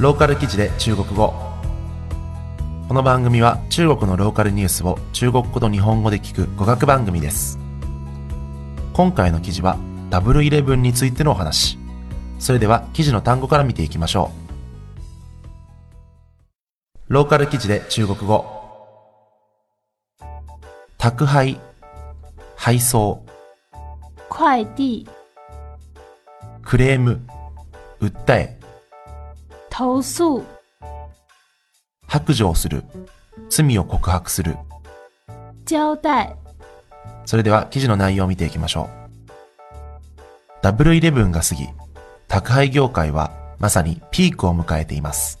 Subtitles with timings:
[0.00, 1.34] ローカル記事で中国語。
[2.88, 7.58] この番組は中国のローカルニュースを中国語と日本語で聞く語学番組です。
[8.94, 9.76] 今回の記事は
[10.08, 11.76] ダブルイレブンについてのお話。
[12.38, 14.32] それでは記事の単語から見ていきましょ
[17.08, 17.12] う。
[17.12, 18.46] ローカル記事で中国語。
[20.96, 21.60] 宅配
[22.56, 23.22] 配送。
[24.30, 25.06] 快递、
[26.62, 27.20] クレーム
[28.00, 28.59] 訴え
[29.70, 30.42] 投訴、
[32.06, 32.84] 白状する
[33.48, 34.56] 罪を告白する
[35.70, 36.36] 交代、
[37.24, 39.00] それでは記事の内容を見ていきましょう。
[40.62, 41.68] ダブルイレブンが過ぎ、
[42.28, 45.38] 宅配業界はまさにピークを迎えています。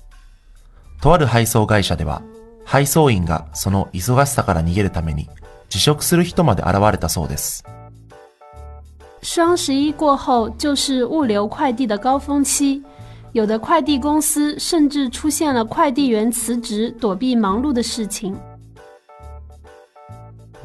[1.02, 2.22] とある配送会社では、
[2.64, 5.28] 配送員がその忙しさから逃げるために
[5.68, 7.64] 辞職する人まで現れたそうです。
[9.22, 12.82] 双十一过后就是物流快递的高峰期，
[13.33, 18.35] 有的快递公司甚至出现了快递员辞职躲避忙碌的事情。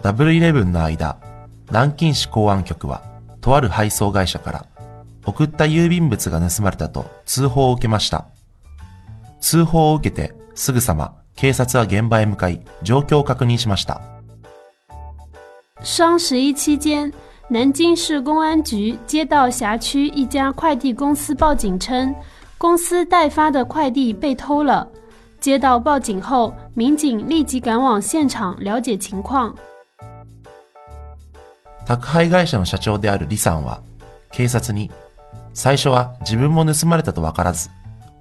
[0.03, 1.19] ダブルイレブンの間、
[1.71, 3.03] 南京市公安局は、
[3.41, 4.67] とある配送会社から、
[5.27, 8.27] 送った郵便物が盗まれたと通報を受けました。
[9.41, 14.01] 通報を受けて、すぐさま警察は現場へ向かい、状況を確認しました。
[15.83, 17.13] 双十一期间，
[17.49, 22.15] 南京市公安局接到辖区一家快递公司报警称，
[22.58, 24.88] 公司代发的快递被偷了。
[25.40, 29.54] 接到报警后，民警立即赶往现场了解情况。
[31.86, 33.82] 宅配会社の社長である李さんは、
[34.32, 34.90] 警察に、
[35.54, 37.70] 最初は自分も盗まれたとわからず、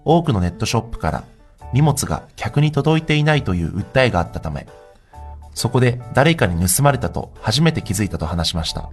[0.05, 1.25] 多くのネットショップから
[1.73, 4.67] 荷物が客に届いていないという訴えがあったため、
[5.55, 8.91] そこで誰かに盗まれたと初めて気づいたと話しました。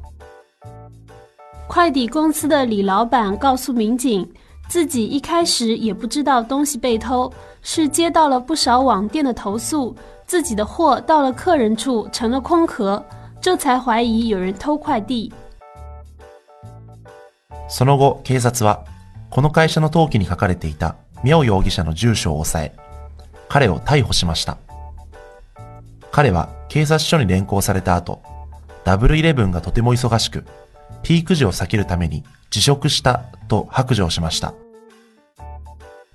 [1.68, 4.28] 快递公司的李老板告诉民警，
[4.72, 7.30] 自己一开始也不知道东西被偷，
[7.62, 9.94] 是接到了不少网店的投诉，
[10.26, 13.04] 自己的货到了客人处成了空壳，
[13.42, 15.30] 这才怀疑有人偷快递。
[17.68, 18.86] その後、警察は、
[19.30, 22.74] この会社の登記に書かれていた妙容疑者の住所を押さえ、
[23.50, 24.58] 彼を逮捕しました。
[26.14, 28.22] 彼は警察署に連行された後、
[28.86, 30.46] ダブルイレブンがとても忙しく、
[31.04, 34.54] ピーク時を避けるために辞職したと白状しました。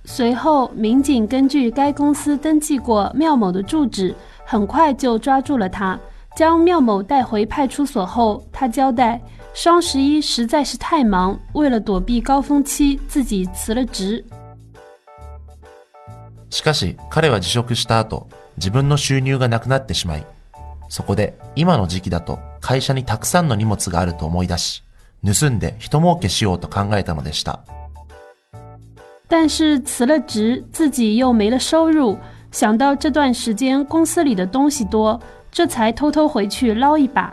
[0.05, 4.15] 随后，民警根据该公司登记过妙某的住址，
[4.45, 5.99] 很快就抓住了他。
[6.37, 9.21] 将妙某带回派出所后，他交代，
[9.55, 14.23] 双十一实在是太忙，为了躲避高峰期，自己辞了职。
[16.51, 20.27] しかし、彼は辞職した後、自分の収入がなくなってしまい、
[20.89, 24.83] そこで今の時期だと会社にたくさんの荷物があると思い出し、
[25.25, 27.61] 盗んで人儲けしようと考えたのでした。
[29.29, 32.19] 但是辞了职，自己又没了收入，
[32.51, 35.21] 想到这段时间公司里的东西多，
[35.53, 37.33] 这才偷偷回去捞一把。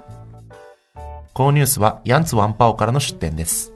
[1.34, 3.74] このニュースはヤンツワンパオからの出展です。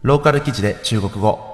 [0.00, 1.53] ローカル記事で中国語。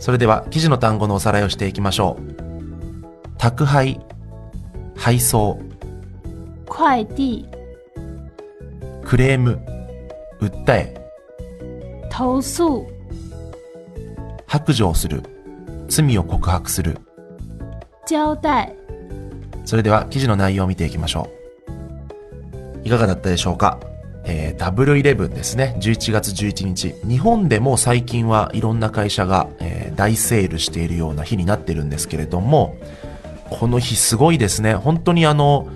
[0.00, 3.34] それでは記事の単語のおさらいをしていきましょう。
[3.38, 4.00] 宅配、
[4.96, 5.60] 配送、
[6.68, 7.46] 快递、
[9.04, 9.60] クレーム、
[10.40, 10.94] 訴え、
[12.10, 12.86] 投訴、
[14.46, 15.22] 白状する、
[15.88, 16.98] 罪を告白する。
[18.10, 18.74] 交代。
[19.64, 21.28] それでは記事の内容を見ていきましょ
[22.84, 22.88] う。
[22.88, 23.78] いかがだったでしょうか？
[24.24, 25.76] えー、ダブルイレブンですね。
[25.80, 26.94] 11月11日。
[27.04, 32.78] 日本でも最近はいろんな会社が、えー大セールしているような日になってるんですけれども、
[33.50, 34.74] この日すごいですね。
[34.74, 35.68] 本当にあの、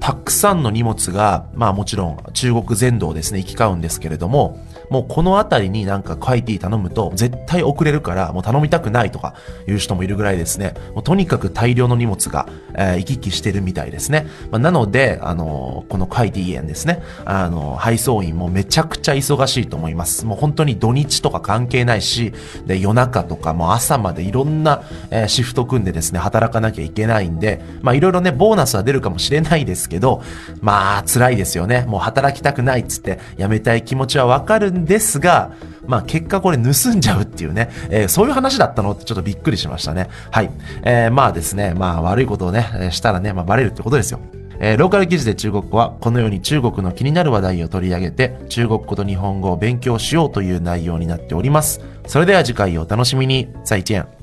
[0.00, 4.58] たくさんの荷物が、まあもちろん中国全土をですね、行き交うんですけれども、
[4.90, 9.34] もうこの辺りになんか快遞頼むと絶対遅れるからもう頼みたくないとか
[9.68, 10.74] いう人もいるぐらいですね。
[10.94, 14.26] もうとにかく大量の荷物が、えー行き来してるみたいですね。
[14.50, 17.02] まあ、なので、あのーこの快遞員ですね。
[17.24, 20.26] あのー配送員もめちゃくちゃ忙しいと思います。
[20.26, 22.32] もう本当に土日とか関係ないし、
[22.66, 30.22] で夜中とかもう朝までいろんな、えーシフト組んでですね、働かなきゃいけないんで、まあいろいろね、ボーナスは出るかもしれないですけど、
[30.62, 31.84] まあ辛いですよね。
[31.86, 35.52] もう働きたくないっつって辞めたい気持ちはわかるんですが、
[35.86, 40.08] まあ結果これ盗んじゃうっていうね、えーそういう話だったのってちょっとびっくりしましたね。
[40.30, 40.50] はい。
[40.84, 44.20] えーまあですね、まあ悪いことをね、したらね、まあバレるってことですよ。
[44.60, 51.80] えーローカル記事で中国語はこのように中国の気になる話題を取り上げて中国語と日本語を勉強しようという内容になっております。
[52.06, 53.48] それでは次回をお楽しみに。
[53.64, 54.19] 再见。